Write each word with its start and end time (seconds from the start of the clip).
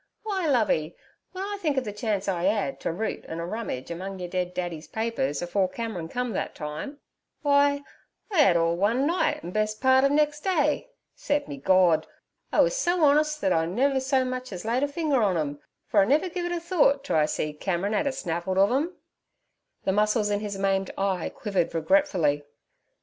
W'y, 0.25 0.47
Lovey, 0.51 0.95
w'en 1.35 1.47
I 1.53 1.59
think 1.61 1.77
ov 1.77 1.83
the 1.83 1.93
chance 1.93 2.27
I 2.27 2.45
'ad 2.47 2.79
t' 2.79 2.89
root 2.89 3.23
an' 3.27 3.39
a 3.39 3.45
rummage 3.45 3.91
among 3.91 4.17
yer 4.17 4.27
dead 4.27 4.55
daddy's 4.55 4.87
papers 4.87 5.43
afore 5.43 5.69
Cameron 5.69 6.07
come 6.09 6.33
thet 6.33 6.55
time—w'y, 6.55 7.53
I 8.31 8.41
'ad 8.41 8.57
all 8.57 8.75
one 8.75 9.05
night, 9.05 9.41
an' 9.43 9.51
best 9.51 9.79
part 9.79 10.03
ov 10.03 10.09
nex' 10.09 10.39
day. 10.39 10.89
Se'p 11.15 11.47
me 11.47 11.57
Gord! 11.57 12.07
I 12.51 12.61
wus 12.61 12.75
so 12.75 13.03
honest 13.03 13.41
thet 13.41 13.53
I 13.53 13.67
never 13.67 13.99
so 13.99 14.25
much 14.25 14.51
ez 14.51 14.65
laid 14.65 14.81
a 14.81 14.87
fing 14.87 15.13
er 15.13 15.21
on 15.21 15.37
'em, 15.37 15.59
fer 15.85 15.99
I 16.01 16.05
never 16.05 16.29
giv' 16.29 16.47
it 16.47 16.51
a 16.51 16.59
thort 16.59 17.03
t' 17.03 17.13
I 17.13 17.27
see 17.27 17.53
Cameron 17.53 17.93
'ad 17.93 18.07
a 18.07 18.11
snavelled 18.11 18.57
ov 18.57 18.71
'em.' 18.71 18.95
The 19.83 19.91
muscles 19.91 20.31
in 20.31 20.39
his 20.39 20.57
maimed 20.57 20.89
eye 20.97 21.29
quivered 21.29 21.75
regretfully. 21.75 22.43